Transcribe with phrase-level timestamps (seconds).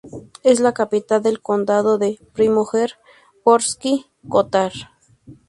[0.41, 4.71] Es la capital del condado de Primorje-Gorski Kotar.